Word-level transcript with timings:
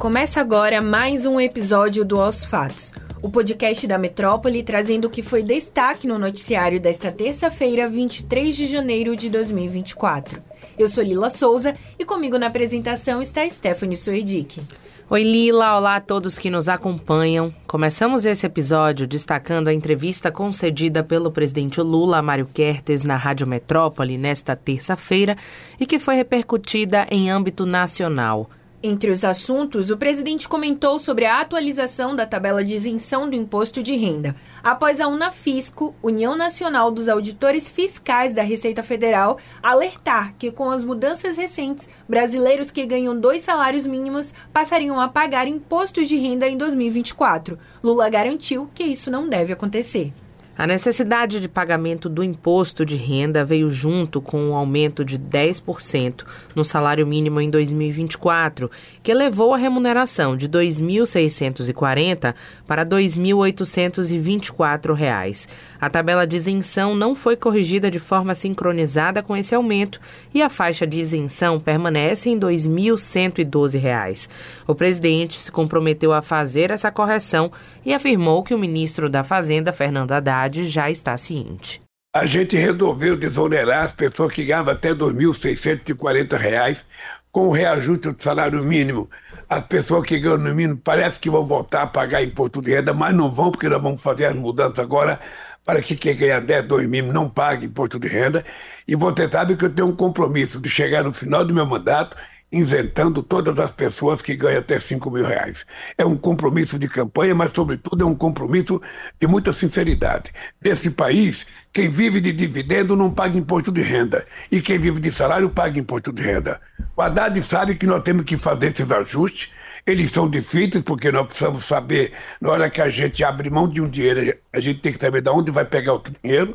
Começa 0.00 0.40
agora 0.40 0.80
mais 0.80 1.26
um 1.26 1.38
episódio 1.38 2.06
do 2.06 2.18
Aos 2.22 2.42
Fatos, 2.42 2.90
o 3.20 3.28
podcast 3.28 3.86
da 3.86 3.98
Metrópole 3.98 4.62
trazendo 4.62 5.04
o 5.04 5.10
que 5.10 5.20
foi 5.22 5.42
destaque 5.42 6.06
no 6.06 6.18
noticiário 6.18 6.80
desta 6.80 7.12
terça-feira, 7.12 7.86
23 7.86 8.56
de 8.56 8.64
janeiro 8.64 9.14
de 9.14 9.28
2024. 9.28 10.42
Eu 10.78 10.88
sou 10.88 11.04
Lila 11.04 11.28
Souza 11.28 11.74
e 11.98 12.04
comigo 12.06 12.38
na 12.38 12.46
apresentação 12.46 13.20
está 13.20 13.46
Stephanie 13.46 13.94
Soedic. 13.94 14.62
Oi 15.10 15.22
Lila, 15.22 15.76
olá 15.76 15.96
a 15.96 16.00
todos 16.00 16.38
que 16.38 16.48
nos 16.48 16.66
acompanham. 16.66 17.54
Começamos 17.66 18.24
esse 18.24 18.46
episódio 18.46 19.06
destacando 19.06 19.68
a 19.68 19.74
entrevista 19.74 20.32
concedida 20.32 21.04
pelo 21.04 21.30
presidente 21.30 21.78
Lula 21.78 22.16
a 22.16 22.22
Mário 22.22 22.46
Kertes 22.46 23.02
na 23.02 23.16
Rádio 23.16 23.46
Metrópole 23.46 24.16
nesta 24.16 24.56
terça-feira 24.56 25.36
e 25.78 25.84
que 25.84 25.98
foi 25.98 26.14
repercutida 26.14 27.06
em 27.10 27.28
âmbito 27.28 27.66
nacional. 27.66 28.48
Entre 28.82 29.10
os 29.10 29.24
assuntos, 29.24 29.90
o 29.90 29.96
presidente 29.98 30.48
comentou 30.48 30.98
sobre 30.98 31.26
a 31.26 31.38
atualização 31.38 32.16
da 32.16 32.24
tabela 32.24 32.64
de 32.64 32.74
isenção 32.74 33.28
do 33.28 33.36
imposto 33.36 33.82
de 33.82 33.94
renda, 33.94 34.34
após 34.62 35.02
a 35.02 35.06
Unafisco, 35.06 35.94
União 36.02 36.34
Nacional 36.34 36.90
dos 36.90 37.06
Auditores 37.06 37.68
Fiscais 37.68 38.32
da 38.32 38.42
Receita 38.42 38.82
Federal, 38.82 39.36
alertar 39.62 40.34
que 40.38 40.50
com 40.50 40.70
as 40.70 40.82
mudanças 40.82 41.36
recentes, 41.36 41.90
brasileiros 42.08 42.70
que 42.70 42.86
ganham 42.86 43.14
dois 43.14 43.42
salários 43.42 43.86
mínimos 43.86 44.32
passariam 44.50 44.98
a 44.98 45.08
pagar 45.08 45.46
impostos 45.46 46.08
de 46.08 46.16
renda 46.16 46.48
em 46.48 46.56
2024. 46.56 47.58
Lula 47.84 48.08
garantiu 48.08 48.70
que 48.74 48.84
isso 48.84 49.10
não 49.10 49.28
deve 49.28 49.52
acontecer. 49.52 50.10
A 50.60 50.66
necessidade 50.66 51.40
de 51.40 51.48
pagamento 51.48 52.06
do 52.06 52.22
imposto 52.22 52.84
de 52.84 52.94
renda 52.94 53.42
veio 53.42 53.70
junto 53.70 54.20
com 54.20 54.42
o 54.42 54.50
um 54.50 54.54
aumento 54.54 55.02
de 55.02 55.18
10% 55.18 56.26
no 56.54 56.66
salário 56.66 57.06
mínimo 57.06 57.40
em 57.40 57.48
2024, 57.48 58.70
que 59.02 59.10
elevou 59.10 59.54
a 59.54 59.56
remuneração 59.56 60.36
de 60.36 60.44
R$ 60.44 60.52
2.640 60.52 62.34
para 62.66 62.82
R$ 62.82 62.90
2.824. 62.90 65.48
A 65.80 65.88
tabela 65.88 66.26
de 66.26 66.36
isenção 66.36 66.94
não 66.94 67.14
foi 67.14 67.36
corrigida 67.36 67.90
de 67.90 67.98
forma 67.98 68.34
sincronizada 68.34 69.22
com 69.22 69.34
esse 69.34 69.54
aumento 69.54 69.98
e 70.34 70.42
a 70.42 70.50
faixa 70.50 70.86
de 70.86 71.00
isenção 71.00 71.58
permanece 71.58 72.28
em 72.28 72.34
R$ 72.34 72.40
2.112. 72.40 74.28
O 74.66 74.74
presidente 74.74 75.38
se 75.38 75.50
comprometeu 75.50 76.12
a 76.12 76.20
fazer 76.20 76.70
essa 76.70 76.90
correção 76.90 77.50
e 77.82 77.94
afirmou 77.94 78.42
que 78.42 78.52
o 78.52 78.58
ministro 78.58 79.08
da 79.08 79.24
Fazenda, 79.24 79.72
Fernando 79.72 80.12
Haddad, 80.12 80.49
já 80.52 80.90
está 80.90 81.16
ciente. 81.16 81.80
A 82.14 82.26
gente 82.26 82.56
resolveu 82.56 83.16
desonerar 83.16 83.84
as 83.84 83.92
pessoas 83.92 84.32
que 84.32 84.44
ganhavam 84.44 84.72
até 84.72 84.88
R$ 84.88 84.96
2.640 84.96 86.82
com 87.30 87.46
o 87.46 87.52
reajuste 87.52 88.10
do 88.10 88.22
salário 88.22 88.64
mínimo. 88.64 89.08
As 89.48 89.62
pessoas 89.64 90.06
que 90.06 90.18
ganham 90.18 90.38
no 90.38 90.54
mínimo 90.54 90.80
parece 90.82 91.20
que 91.20 91.30
vão 91.30 91.44
voltar 91.44 91.82
a 91.82 91.86
pagar 91.86 92.22
imposto 92.22 92.60
de 92.60 92.74
renda, 92.74 92.92
mas 92.92 93.14
não 93.14 93.30
vão, 93.30 93.50
porque 93.50 93.68
nós 93.68 93.80
vamos 93.80 94.02
fazer 94.02 94.26
as 94.26 94.34
mudanças 94.34 94.80
agora 94.80 95.20
para 95.64 95.82
que 95.82 95.94
quem 95.94 96.16
ganha 96.16 96.40
10, 96.40 96.66
2 96.66 96.88
mil 96.88 97.12
não 97.12 97.28
pague 97.28 97.66
imposto 97.66 97.98
de 97.98 98.08
renda. 98.08 98.44
E 98.88 98.96
você 98.96 99.28
sabe 99.28 99.56
que 99.56 99.64
eu 99.64 99.70
tenho 99.70 99.88
um 99.88 99.94
compromisso 99.94 100.60
de 100.60 100.68
chegar 100.68 101.04
no 101.04 101.12
final 101.12 101.44
do 101.44 101.54
meu 101.54 101.66
mandato 101.66 102.16
isentando 102.52 103.22
todas 103.22 103.58
as 103.58 103.70
pessoas 103.70 104.20
que 104.20 104.34
ganham 104.34 104.58
até 104.58 104.78
5 104.78 105.10
mil 105.10 105.24
reais. 105.24 105.64
É 105.96 106.04
um 106.04 106.16
compromisso 106.16 106.78
de 106.78 106.88
campanha, 106.88 107.34
mas, 107.34 107.52
sobretudo, 107.52 108.02
é 108.02 108.06
um 108.06 108.14
compromisso 108.14 108.80
de 109.20 109.26
muita 109.26 109.52
sinceridade. 109.52 110.32
Nesse 110.62 110.90
país, 110.90 111.46
quem 111.72 111.88
vive 111.88 112.20
de 112.20 112.32
dividendo 112.32 112.96
não 112.96 113.12
paga 113.12 113.38
imposto 113.38 113.70
de 113.70 113.82
renda, 113.82 114.26
e 114.50 114.60
quem 114.60 114.78
vive 114.78 115.00
de 115.00 115.12
salário 115.12 115.50
paga 115.50 115.78
imposto 115.78 116.12
de 116.12 116.22
renda. 116.22 116.60
O 116.96 117.02
Haddad 117.02 117.40
sabe 117.42 117.76
que 117.76 117.86
nós 117.86 118.02
temos 118.02 118.24
que 118.24 118.36
fazer 118.36 118.72
esses 118.72 118.90
ajustes, 118.90 119.50
eles 119.86 120.10
são 120.10 120.28
difíceis 120.28 120.82
porque 120.82 121.10
nós 121.10 121.26
precisamos 121.26 121.64
saber, 121.64 122.12
na 122.40 122.50
hora 122.50 122.70
que 122.70 122.80
a 122.80 122.88
gente 122.88 123.24
abre 123.24 123.48
mão 123.48 123.68
de 123.68 123.80
um 123.80 123.88
dinheiro, 123.88 124.36
a 124.52 124.60
gente 124.60 124.80
tem 124.80 124.92
que 124.92 125.00
saber 125.00 125.22
de 125.22 125.30
onde 125.30 125.50
vai 125.50 125.64
pegar 125.64 125.94
o 125.94 126.02
dinheiro, 126.22 126.54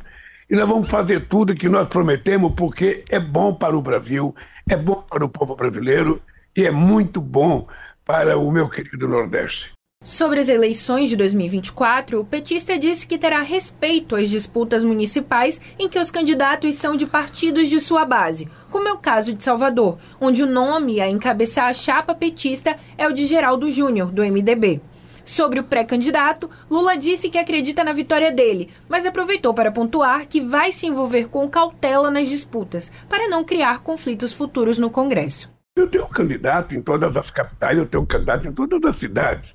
e 0.50 0.56
nós 0.56 0.68
vamos 0.68 0.90
fazer 0.90 1.28
tudo 1.28 1.56
que 1.56 1.68
nós 1.68 1.88
prometemos 1.88 2.54
porque 2.56 3.04
é 3.10 3.20
bom 3.20 3.54
para 3.54 3.78
o 3.78 3.82
Brasil, 3.82 4.36
é 4.70 4.76
bom 4.76 5.02
para 5.02 5.26
o 5.26 5.30
povo 5.30 5.56
brasileiro 5.56 6.22
e 6.56 6.66
é 6.66 6.72
muito 6.72 7.20
bom 7.20 7.68
para 8.06 8.38
o 8.38 8.52
meu 8.52 8.70
querido 8.70 9.08
Nordeste. 9.08 9.76
Sobre 10.04 10.40
as 10.40 10.50
eleições 10.50 11.10
de 11.10 11.16
2024, 11.16 12.20
o 12.20 12.26
petista 12.26 12.78
disse 12.78 13.08
que 13.08 13.18
terá 13.18 13.42
respeito 13.42 14.16
às 14.16 14.30
disputas 14.30 14.84
municipais 14.84 15.60
em 15.80 15.90
que 15.90 15.98
os 15.98 16.12
candidatos 16.12 16.76
são 16.76 16.96
de 16.96 17.08
partidos 17.08 17.70
de 17.70 17.80
sua 17.80 18.06
base, 18.06 18.48
como 18.70 18.88
é 18.88 18.94
o 18.94 19.00
caso 19.00 19.34
de 19.34 19.44
Salvador, 19.44 19.98
onde 20.22 20.44
o 20.44 20.48
nome 20.48 21.02
a 21.02 21.10
encabeçar 21.10 21.70
a 21.70 21.74
chapa 21.74 22.14
petista 22.14 22.78
é 23.00 23.08
o 23.08 23.14
de 23.14 23.26
Geraldo 23.26 23.72
Júnior, 23.72 24.12
do 24.12 24.22
MDB. 24.22 24.80
Sobre 25.26 25.60
o 25.60 25.64
pré-candidato, 25.64 26.50
Lula 26.70 26.96
disse 26.96 27.30
que 27.30 27.40
acredita 27.40 27.84
na 27.84 27.92
vitória 27.92 28.32
dele, 28.32 28.72
mas 28.88 29.08
aproveitou 29.08 29.56
para 29.56 29.72
pontuar 29.72 30.28
que 30.28 30.40
vai 30.40 30.72
se 30.72 30.86
envolver 30.86 31.28
com 31.28 31.50
cautela 31.50 32.12
nas 32.12 32.30
disputas, 32.30 32.92
para 33.10 33.28
não 33.28 33.44
criar 33.44 33.82
conflitos 33.82 34.32
futuros 34.32 34.78
no 34.78 34.92
Congresso. 34.92 35.50
Eu 35.76 35.90
tenho 35.90 36.06
um 36.06 36.10
candidato 36.10 36.76
em 36.76 36.82
todas 36.82 37.18
as 37.18 37.32
capitais, 37.32 37.78
eu 37.78 37.88
tenho 37.88 38.04
um 38.04 38.06
candidato 38.06 38.48
em 38.48 38.54
todas 38.54 38.86
as 38.86 38.96
cidades. 38.96 39.54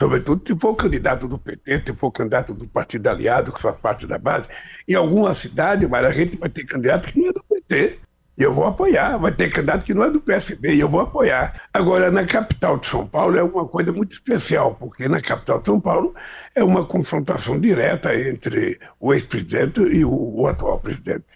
Sobretudo 0.00 0.42
se 0.46 0.58
for 0.58 0.74
candidato 0.74 1.28
do 1.28 1.38
PT, 1.38 1.82
se 1.86 1.94
for 1.94 2.10
candidato 2.10 2.52
do 2.52 2.66
partido 2.66 3.06
aliado, 3.06 3.52
que 3.52 3.60
faz 3.60 3.76
parte 3.76 4.06
da 4.06 4.18
base. 4.18 4.48
Em 4.88 4.94
alguma 4.94 5.32
cidade, 5.34 5.86
mas 5.86 6.04
a 6.04 6.10
gente 6.10 6.36
vai 6.36 6.48
ter 6.48 6.64
candidato 6.64 7.12
que 7.12 7.20
não 7.20 7.28
é 7.28 7.32
do 7.32 7.44
PT. 7.44 8.00
E 8.36 8.42
eu 8.42 8.52
vou 8.52 8.66
apoiar. 8.66 9.16
Vai 9.16 9.32
ter 9.32 9.50
candidato 9.50 9.84
que 9.84 9.94
não 9.94 10.04
é 10.04 10.10
do 10.10 10.20
PSB 10.20 10.74
e 10.74 10.80
eu 10.80 10.88
vou 10.88 11.00
apoiar. 11.00 11.62
Agora, 11.72 12.10
na 12.10 12.24
capital 12.24 12.78
de 12.78 12.86
São 12.86 13.06
Paulo 13.06 13.36
é 13.36 13.42
uma 13.42 13.66
coisa 13.66 13.92
muito 13.92 14.12
especial, 14.12 14.74
porque 14.74 15.08
na 15.08 15.20
capital 15.20 15.60
de 15.60 15.66
São 15.66 15.80
Paulo 15.80 16.14
é 16.54 16.62
uma 16.62 16.84
confrontação 16.84 17.58
direta 17.58 18.14
entre 18.14 18.78
o 18.98 19.14
ex-presidente 19.14 19.80
e 19.80 20.04
o, 20.04 20.10
o, 20.12 20.46
atual 20.48 20.80
presidente. 20.80 21.26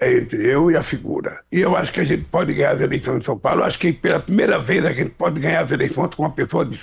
É 0.00 0.16
entre 0.16 0.46
eu 0.46 0.70
e 0.70 0.76
a 0.76 0.82
figura. 0.82 1.40
E 1.50 1.60
eu 1.60 1.76
acho 1.76 1.92
que 1.92 2.00
a 2.00 2.04
gente 2.04 2.24
pode 2.24 2.54
ganhar 2.54 2.72
as 2.72 2.80
eleições 2.80 3.18
em 3.18 3.24
São 3.24 3.38
Paulo. 3.38 3.62
Eu 3.62 3.64
acho 3.64 3.78
que 3.78 3.92
pela 3.92 4.20
primeira 4.20 4.58
vez 4.58 4.84
a 4.84 4.92
gente 4.92 5.10
pode 5.10 5.40
ganhar 5.40 5.64
as 5.64 5.70
eleições 5.70 6.14
com 6.14 6.22
uma 6.22 6.30
pessoa, 6.30 6.64
de, 6.64 6.78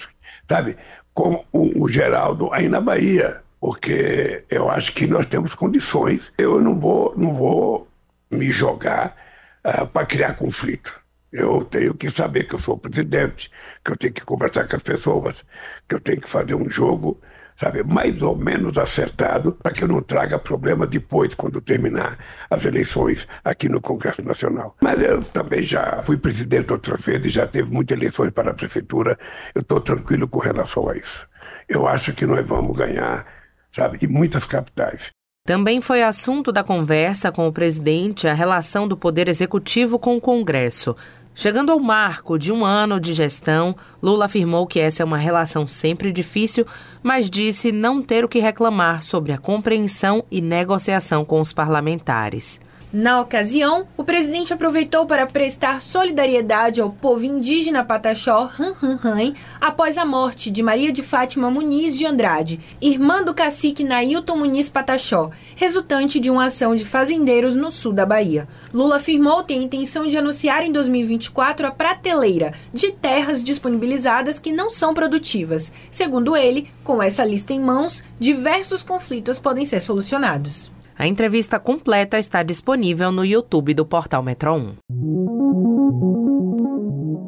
sabe, 0.50 0.76
como 1.14 1.46
o 1.54 1.88
Geraldo 1.88 2.50
aí 2.54 2.68
na 2.68 2.82
Bahia. 2.82 3.42
Porque 3.60 4.44
eu 4.50 4.70
acho 4.70 4.92
que 4.92 5.08
nós 5.08 5.26
temos 5.26 5.56
condições. 5.56 6.32
Eu 6.38 6.62
não 6.62 6.78
vou, 6.78 7.14
não 7.16 7.34
vou 7.34 7.88
me 8.30 8.52
jogar 8.52 9.16
uh, 9.66 9.88
para 9.88 10.06
criar 10.06 10.36
conflito. 10.36 11.04
Eu 11.32 11.66
tenho 11.66 11.94
que 11.94 12.10
saber 12.10 12.46
que 12.46 12.56
eu 12.56 12.60
sou 12.60 12.78
presidente, 12.78 13.52
que 13.84 13.92
eu 13.92 13.98
tenho 13.98 14.14
que 14.14 14.24
conversar 14.24 14.68
com 14.68 14.76
as 14.78 14.84
pessoas, 14.84 15.44
que 15.88 15.96
eu 15.96 16.00
tenho 16.00 16.22
que 16.22 16.30
fazer 16.30 16.56
um 16.56 16.70
jogo, 16.70 17.20
sabe, 17.58 17.84
mais 17.84 18.22
ou 18.22 18.38
menos 18.38 18.78
acertado, 18.78 19.54
para 19.54 19.74
que 19.74 19.84
eu 19.84 19.88
não 19.88 20.02
traga 20.02 20.40
problema 20.40 20.88
depois, 20.88 21.36
quando 21.36 21.60
terminar 21.60 22.18
as 22.50 22.64
eleições 22.64 23.28
aqui 23.44 23.68
no 23.68 23.82
Congresso 23.82 24.22
Nacional. 24.22 24.78
Mas 24.82 25.02
eu 25.02 25.24
também 25.26 25.62
já 25.62 26.02
fui 26.04 26.18
presidente 26.18 26.72
outra 26.72 26.96
vez 26.96 27.26
e 27.26 27.30
já 27.30 27.46
teve 27.48 27.70
muitas 27.70 27.98
eleições 27.98 28.32
para 28.32 28.52
a 28.52 28.54
prefeitura. 28.54 29.18
Eu 29.54 29.62
estou 29.62 29.82
tranquilo 29.82 30.28
com 30.30 30.40
relação 30.40 30.88
a 30.90 30.96
isso. 30.96 31.28
Eu 31.68 31.88
acho 31.88 32.14
que 32.14 32.26
nós 32.26 32.46
vamos 32.46 32.78
ganhar, 32.78 33.26
sabe, 33.72 33.98
em 34.02 34.08
muitas 34.08 34.46
capitais. 34.46 35.12
Também 35.48 35.80
foi 35.80 36.02
assunto 36.02 36.52
da 36.52 36.64
conversa 36.64 37.32
com 37.32 37.48
o 37.48 37.52
presidente 37.52 38.28
a 38.28 38.34
relação 38.34 38.88
do 38.88 38.98
Poder 38.98 39.30
Executivo 39.30 40.00
com 40.00 40.18
o 40.18 40.22
Congresso. 40.22 40.96
Chegando 41.36 41.72
ao 41.72 41.80
marco 41.80 42.40
de 42.40 42.52
um 42.52 42.66
ano 42.66 43.00
de 43.00 43.14
gestão, 43.14 43.76
Lula 44.02 44.26
afirmou 44.26 44.66
que 44.66 44.80
essa 44.80 45.04
é 45.04 45.06
uma 45.06 45.20
relação 45.20 45.68
sempre 45.68 46.12
difícil, 46.12 46.66
mas 47.04 47.30
disse 47.30 47.72
não 47.72 48.02
ter 48.02 48.26
o 48.26 48.28
que 48.28 48.40
reclamar 48.40 49.04
sobre 49.04 49.34
a 49.34 49.38
compreensão 49.38 50.26
e 50.32 50.42
negociação 50.42 51.24
com 51.24 51.40
os 51.40 51.54
parlamentares. 51.54 52.60
Na 52.98 53.20
ocasião, 53.20 53.90
o 53.98 54.06
presidente 54.06 54.54
aproveitou 54.54 55.06
para 55.06 55.28
prestar 55.28 55.82
solidariedade 55.82 56.80
ao 56.80 56.90
povo 56.90 57.26
indígena 57.26 57.84
Pataxó 57.84 58.50
Han 58.58 59.34
após 59.60 59.98
a 59.98 60.06
morte 60.06 60.50
de 60.50 60.64
Maria 60.64 60.94
de 60.94 61.04
Fátima 61.04 61.52
Muniz 61.52 61.98
de 61.98 62.06
Andrade, 62.06 62.62
irmã 62.82 63.22
do 63.22 63.34
cacique 63.34 63.84
Nailton 63.84 64.38
Muniz 64.38 64.70
Pataxó, 64.70 65.30
resultante 65.58 66.22
de 66.22 66.30
uma 66.32 66.46
ação 66.46 66.74
de 66.74 66.86
fazendeiros 66.86 67.54
no 67.54 67.70
sul 67.70 67.92
da 67.92 68.06
Bahia. 68.06 68.48
Lula 68.74 68.96
afirmou 68.96 69.44
ter 69.44 69.56
a 69.56 69.64
intenção 69.64 70.08
de 70.08 70.18
anunciar 70.18 70.64
em 70.64 70.72
2024 70.72 71.68
a 71.68 71.72
prateleira 71.72 72.54
de 72.74 72.94
terras 72.94 73.44
disponibilizadas 73.44 74.40
que 74.40 74.54
não 74.54 74.70
são 74.70 74.94
produtivas. 74.94 75.70
Segundo 75.92 76.34
ele, 76.34 76.70
com 76.82 77.04
essa 77.04 77.26
lista 77.26 77.52
em 77.52 77.60
mãos, 77.60 78.06
diversos 78.18 78.84
conflitos 78.84 79.38
podem 79.38 79.66
ser 79.66 79.82
solucionados. 79.82 80.74
A 80.98 81.06
entrevista 81.06 81.60
completa 81.60 82.18
está 82.18 82.42
disponível 82.42 83.12
no 83.12 83.26
YouTube 83.26 83.74
do 83.74 83.86
portal 83.86 84.24
Metro 84.24 84.54
1. 84.54 84.76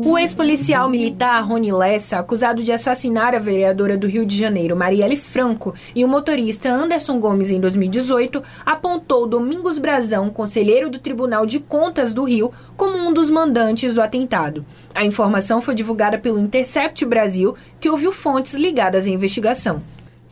O 0.05 0.17
ex-policial 0.17 0.87
militar 0.89 1.43
Rony 1.43 1.73
Lessa, 1.73 2.17
acusado 2.17 2.63
de 2.63 2.71
assassinar 2.71 3.35
a 3.35 3.39
vereadora 3.39 3.97
do 3.97 4.07
Rio 4.07 4.25
de 4.25 4.37
Janeiro, 4.37 4.73
Marielle 4.77 5.17
Franco, 5.17 5.75
e 5.93 6.05
o 6.05 6.07
motorista 6.07 6.69
Anderson 6.69 7.19
Gomes 7.19 7.49
em 7.49 7.59
2018, 7.59 8.41
apontou 8.65 9.27
Domingos 9.27 9.77
Brazão, 9.77 10.29
conselheiro 10.29 10.89
do 10.89 10.97
Tribunal 10.97 11.45
de 11.45 11.59
Contas 11.59 12.13
do 12.13 12.23
Rio, 12.23 12.53
como 12.77 12.97
um 12.97 13.11
dos 13.11 13.29
mandantes 13.29 13.93
do 13.93 14.01
atentado. 14.01 14.65
A 14.95 15.03
informação 15.03 15.61
foi 15.61 15.75
divulgada 15.75 16.17
pelo 16.17 16.39
Intercept 16.39 17.03
Brasil, 17.05 17.53
que 17.81 17.89
ouviu 17.89 18.13
fontes 18.13 18.53
ligadas 18.53 19.07
à 19.07 19.09
investigação. 19.09 19.81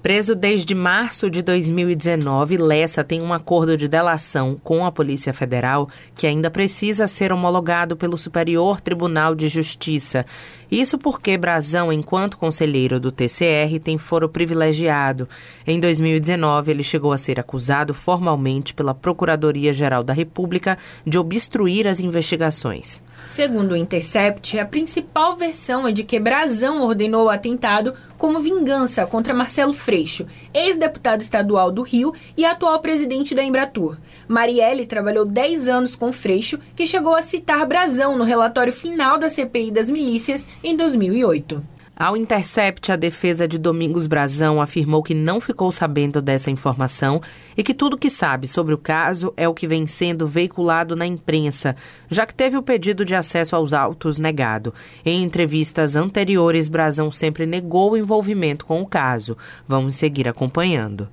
Preso 0.05 0.35
desde 0.35 0.75
março 0.75 1.31
de 1.31 1.41
2019, 1.41 2.57
Lessa 2.57 3.03
tem 3.03 3.23
um 3.23 3.33
acordo 3.33 3.75
de 3.75 3.87
delação 3.87 4.55
com 4.63 4.85
a 4.85 4.91
Polícia 4.91 5.33
Federal 5.33 5.89
que 6.15 6.27
ainda 6.27 6.51
precisa 6.51 7.07
ser 7.07 7.33
homologado 7.33 7.97
pelo 7.97 8.15
Superior 8.15 8.79
Tribunal 8.79 9.33
de 9.33 9.47
Justiça. 9.47 10.23
Isso 10.69 10.99
porque 10.99 11.35
Brazão, 11.39 11.91
enquanto 11.91 12.37
conselheiro 12.37 12.99
do 12.99 13.11
TCR, 13.11 13.79
tem 13.83 13.97
foro 13.97 14.29
privilegiado. 14.29 15.27
Em 15.65 15.79
2019, 15.79 16.69
ele 16.69 16.83
chegou 16.83 17.11
a 17.11 17.17
ser 17.17 17.39
acusado 17.39 17.91
formalmente 17.91 18.75
pela 18.75 18.93
Procuradoria-Geral 18.93 20.03
da 20.03 20.13
República 20.13 20.77
de 21.03 21.17
obstruir 21.17 21.87
as 21.87 21.99
investigações. 21.99 23.01
Segundo 23.23 23.71
o 23.73 23.75
Intercept, 23.75 24.57
a 24.59 24.65
principal 24.65 25.35
versão 25.35 25.87
é 25.87 25.91
de 25.91 26.03
que 26.03 26.19
Brazão 26.19 26.81
ordenou 26.81 27.25
o 27.25 27.29
atentado 27.29 27.93
como 28.17 28.39
vingança 28.39 29.05
contra 29.05 29.33
Marcelo 29.33 29.73
Freixo, 29.73 30.25
ex-deputado 30.53 31.21
estadual 31.21 31.71
do 31.71 31.81
Rio 31.81 32.13
e 32.37 32.45
atual 32.45 32.79
presidente 32.79 33.35
da 33.35 33.43
Embratur. 33.43 33.97
Marielle 34.27 34.85
trabalhou 34.85 35.25
10 35.25 35.67
anos 35.67 35.95
com 35.95 36.11
Freixo, 36.13 36.59
que 36.75 36.87
chegou 36.87 37.15
a 37.15 37.21
citar 37.21 37.65
Brazão 37.65 38.17
no 38.17 38.23
relatório 38.23 38.73
final 38.73 39.17
da 39.17 39.29
CPI 39.29 39.71
das 39.71 39.89
milícias 39.89 40.47
em 40.63 40.75
2008. 40.75 41.74
Ao 41.97 42.17
Intercept, 42.17 42.91
a 42.91 42.97
defesa 42.97 43.47
de 43.47 43.57
Domingos 43.57 44.05
Brazão 44.05 44.59
afirmou 44.59 45.01
que 45.01 45.13
não 45.13 45.39
ficou 45.39 45.71
sabendo 45.71 46.21
dessa 46.21 46.51
informação 46.51 47.21
e 47.55 47.63
que 47.63 47.73
tudo 47.73 47.97
que 47.97 48.09
sabe 48.09 48.49
sobre 48.49 48.73
o 48.73 48.77
caso 48.77 49.33
é 49.37 49.47
o 49.47 49.53
que 49.53 49.65
vem 49.65 49.87
sendo 49.87 50.27
veiculado 50.27 50.93
na 50.93 51.05
imprensa, 51.05 51.73
já 52.09 52.25
que 52.25 52.35
teve 52.35 52.57
o 52.57 52.61
pedido 52.61 53.05
de 53.05 53.15
acesso 53.15 53.55
aos 53.55 53.71
autos 53.71 54.17
negado. 54.17 54.73
Em 55.05 55.23
entrevistas 55.23 55.95
anteriores, 55.95 56.67
Brazão 56.67 57.09
sempre 57.13 57.45
negou 57.45 57.91
o 57.91 57.97
envolvimento 57.97 58.65
com 58.65 58.81
o 58.81 58.85
caso. 58.85 59.37
Vamos 59.65 59.95
seguir 59.95 60.27
acompanhando. 60.27 61.07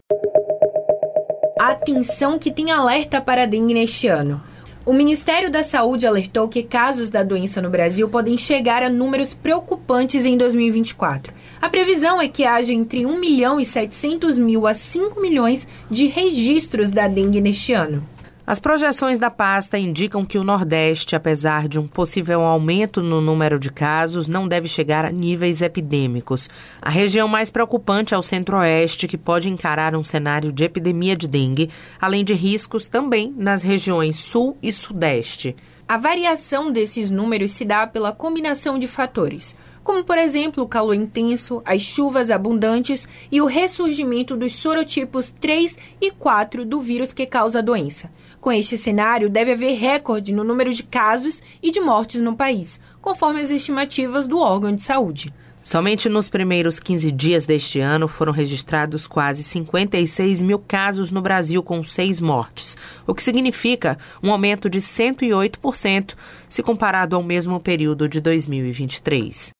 Atenção 1.61 2.40
que 2.40 2.50
tem 2.50 2.73
alerta 2.73 3.20
para 3.20 3.46
dengue 3.46 3.73
neste 3.73 4.08
ano. 4.08 4.51
O 4.84 4.93
Ministério 4.93 5.49
da 5.49 5.62
Saúde 5.62 6.08
alertou 6.08 6.49
que 6.49 6.61
casos 6.61 7.08
da 7.08 7.23
doença 7.23 7.62
no 7.62 7.70
Brasil 7.70 8.08
podem 8.08 8.37
chegar 8.37 8.82
a 8.82 8.90
números 8.90 9.32
preocupantes 9.32 10.26
em 10.26 10.37
2024. 10.37 11.32
A 11.61 11.69
previsão 11.69 12.20
é 12.20 12.26
que 12.26 12.44
haja 12.44 12.73
entre 12.73 13.06
1 13.06 13.20
milhão 13.20 13.61
e 13.61 13.64
700 13.64 14.37
mil 14.38 14.67
a 14.67 14.75
5 14.75 15.20
milhões 15.20 15.69
de 15.88 16.08
registros 16.08 16.90
da 16.90 17.06
dengue 17.06 17.40
neste 17.40 17.73
ano. 17.73 18.05
As 18.44 18.58
projeções 18.58 19.18
da 19.18 19.30
pasta 19.30 19.78
indicam 19.78 20.24
que 20.24 20.36
o 20.36 20.42
Nordeste, 20.42 21.14
apesar 21.14 21.68
de 21.68 21.78
um 21.78 21.86
possível 21.86 22.40
aumento 22.40 23.00
no 23.00 23.20
número 23.20 23.56
de 23.56 23.70
casos, 23.70 24.26
não 24.26 24.48
deve 24.48 24.66
chegar 24.66 25.04
a 25.04 25.12
níveis 25.12 25.62
epidêmicos. 25.62 26.50
A 26.80 26.90
região 26.90 27.28
mais 27.28 27.52
preocupante 27.52 28.14
é 28.14 28.18
o 28.18 28.22
Centro-Oeste, 28.22 29.06
que 29.06 29.16
pode 29.16 29.48
encarar 29.48 29.94
um 29.94 30.02
cenário 30.02 30.50
de 30.50 30.64
epidemia 30.64 31.14
de 31.14 31.28
dengue, 31.28 31.70
além 32.00 32.24
de 32.24 32.34
riscos 32.34 32.88
também 32.88 33.32
nas 33.36 33.62
regiões 33.62 34.16
Sul 34.16 34.58
e 34.60 34.72
Sudeste. 34.72 35.54
A 35.86 35.96
variação 35.96 36.72
desses 36.72 37.10
números 37.10 37.52
se 37.52 37.64
dá 37.64 37.86
pela 37.86 38.10
combinação 38.10 38.76
de 38.76 38.88
fatores 38.88 39.54
como 39.84 40.04
por 40.04 40.16
exemplo 40.16 40.62
o 40.62 40.68
calor 40.68 40.94
intenso, 40.94 41.60
as 41.64 41.82
chuvas 41.82 42.30
abundantes 42.30 43.08
e 43.30 43.40
o 43.40 43.46
ressurgimento 43.46 44.36
dos 44.36 44.54
sorotipos 44.54 45.30
3 45.30 45.76
e 46.00 46.10
4 46.10 46.64
do 46.64 46.80
vírus 46.80 47.12
que 47.12 47.26
causa 47.26 47.58
a 47.58 47.62
doença. 47.62 48.10
Com 48.42 48.50
este 48.50 48.76
cenário, 48.76 49.30
deve 49.30 49.52
haver 49.52 49.78
recorde 49.78 50.32
no 50.32 50.42
número 50.42 50.72
de 50.72 50.82
casos 50.82 51.40
e 51.62 51.70
de 51.70 51.80
mortes 51.80 52.20
no 52.20 52.34
país, 52.34 52.80
conforme 53.00 53.40
as 53.40 53.52
estimativas 53.52 54.26
do 54.26 54.36
órgão 54.36 54.74
de 54.74 54.82
saúde. 54.82 55.32
Somente 55.62 56.08
nos 56.08 56.28
primeiros 56.28 56.80
15 56.80 57.12
dias 57.12 57.46
deste 57.46 57.78
ano 57.78 58.08
foram 58.08 58.32
registrados 58.32 59.06
quase 59.06 59.44
56 59.44 60.42
mil 60.42 60.58
casos 60.58 61.12
no 61.12 61.22
Brasil, 61.22 61.62
com 61.62 61.84
seis 61.84 62.20
mortes, 62.20 62.76
o 63.06 63.14
que 63.14 63.22
significa 63.22 63.96
um 64.20 64.32
aumento 64.32 64.68
de 64.68 64.80
108% 64.80 66.14
se 66.48 66.62
comparado 66.64 67.14
ao 67.14 67.22
mesmo 67.22 67.60
período 67.60 68.08
de 68.08 68.20
2023. 68.20 69.52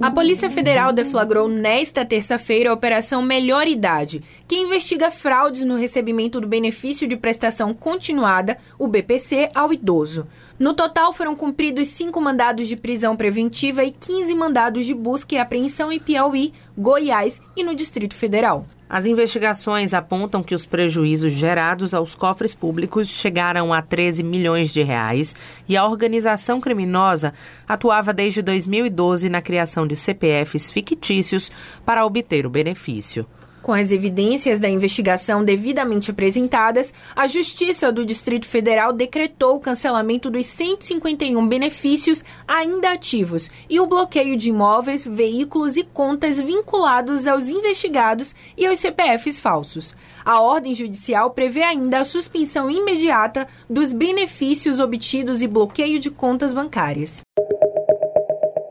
A 0.00 0.10
Polícia 0.10 0.48
Federal 0.48 0.94
deflagrou 0.94 1.46
nesta 1.46 2.06
terça-feira 2.06 2.70
a 2.70 2.72
Operação 2.72 3.20
Melhor 3.20 3.68
Idade, 3.68 4.24
que 4.48 4.56
investiga 4.56 5.10
fraudes 5.10 5.62
no 5.62 5.76
recebimento 5.76 6.40
do 6.40 6.48
benefício 6.48 7.06
de 7.06 7.18
prestação 7.18 7.74
continuada, 7.74 8.56
o 8.78 8.88
BPC, 8.88 9.50
ao 9.54 9.70
idoso. 9.70 10.26
No 10.60 10.74
total, 10.74 11.14
foram 11.14 11.34
cumpridos 11.34 11.88
cinco 11.88 12.20
mandados 12.20 12.68
de 12.68 12.76
prisão 12.76 13.16
preventiva 13.16 13.82
e 13.82 13.90
15 13.90 14.34
mandados 14.34 14.84
de 14.84 14.92
busca 14.92 15.34
e 15.34 15.38
apreensão 15.38 15.90
em 15.90 15.98
Piauí, 15.98 16.52
Goiás 16.76 17.40
e 17.56 17.64
no 17.64 17.74
Distrito 17.74 18.14
Federal. 18.14 18.66
As 18.86 19.06
investigações 19.06 19.94
apontam 19.94 20.42
que 20.42 20.54
os 20.54 20.66
prejuízos 20.66 21.32
gerados 21.32 21.94
aos 21.94 22.14
cofres 22.14 22.54
públicos 22.54 23.08
chegaram 23.08 23.72
a 23.72 23.80
13 23.80 24.22
milhões 24.22 24.70
de 24.70 24.82
reais 24.82 25.34
e 25.66 25.78
a 25.78 25.86
organização 25.86 26.60
criminosa 26.60 27.32
atuava 27.66 28.12
desde 28.12 28.42
2012 28.42 29.30
na 29.30 29.40
criação 29.40 29.86
de 29.86 29.96
CPFs 29.96 30.70
fictícios 30.70 31.50
para 31.86 32.04
obter 32.04 32.44
o 32.44 32.50
benefício. 32.50 33.26
Com 33.62 33.74
as 33.74 33.92
evidências 33.92 34.58
da 34.58 34.68
investigação 34.68 35.44
devidamente 35.44 36.10
apresentadas, 36.10 36.94
a 37.14 37.26
Justiça 37.26 37.92
do 37.92 38.06
Distrito 38.06 38.46
Federal 38.46 38.92
decretou 38.92 39.56
o 39.56 39.60
cancelamento 39.60 40.30
dos 40.30 40.46
151 40.46 41.46
benefícios 41.46 42.24
ainda 42.48 42.92
ativos 42.92 43.50
e 43.68 43.78
o 43.78 43.86
bloqueio 43.86 44.36
de 44.36 44.48
imóveis, 44.48 45.06
veículos 45.06 45.76
e 45.76 45.84
contas 45.84 46.40
vinculados 46.40 47.26
aos 47.26 47.48
investigados 47.48 48.34
e 48.56 48.66
aos 48.66 48.78
CPFs 48.78 49.40
falsos. 49.40 49.94
A 50.24 50.40
ordem 50.40 50.74
judicial 50.74 51.30
prevê 51.30 51.62
ainda 51.62 51.98
a 51.98 52.04
suspensão 52.04 52.70
imediata 52.70 53.46
dos 53.68 53.92
benefícios 53.92 54.80
obtidos 54.80 55.42
e 55.42 55.46
bloqueio 55.46 55.98
de 55.98 56.10
contas 56.10 56.54
bancárias. 56.54 57.20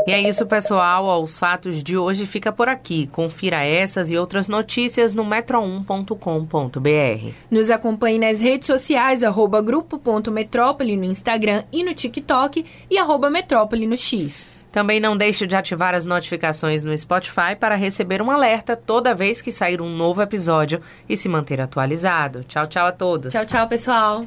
E 0.09 0.11
é 0.11 0.27
isso, 0.27 0.47
pessoal. 0.47 1.21
Os 1.21 1.37
fatos 1.37 1.83
de 1.83 1.95
hoje 1.95 2.25
fica 2.25 2.51
por 2.51 2.67
aqui. 2.67 3.05
Confira 3.05 3.63
essas 3.63 4.09
e 4.09 4.17
outras 4.17 4.47
notícias 4.47 5.13
no 5.13 5.23
metro1.com.br. 5.23 7.33
Nos 7.51 7.69
acompanhe 7.69 8.17
nas 8.17 8.39
redes 8.39 8.65
sociais, 8.65 9.23
arroba 9.23 9.61
grupo.metrópole 9.61 10.97
no 10.97 11.03
Instagram 11.03 11.63
e 11.71 11.83
no 11.83 11.93
TikTok 11.93 12.65
e 12.89 12.97
arroba 12.97 13.29
metrópole 13.29 13.85
no 13.85 13.95
X. 13.95 14.47
Também 14.71 14.99
não 14.99 15.15
deixe 15.15 15.45
de 15.45 15.55
ativar 15.55 15.93
as 15.93 16.07
notificações 16.07 16.81
no 16.81 16.97
Spotify 16.97 17.55
para 17.59 17.75
receber 17.75 18.19
um 18.19 18.31
alerta 18.31 18.75
toda 18.75 19.13
vez 19.13 19.43
que 19.43 19.51
sair 19.51 19.79
um 19.79 19.95
novo 19.95 20.23
episódio 20.23 20.81
e 21.07 21.15
se 21.15 21.29
manter 21.29 21.61
atualizado. 21.61 22.43
Tchau, 22.45 22.65
tchau 22.65 22.87
a 22.87 22.91
todos. 22.91 23.31
Tchau, 23.31 23.45
tchau, 23.45 23.67
pessoal. 23.67 24.25